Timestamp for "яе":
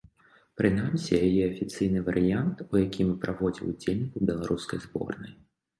1.27-1.43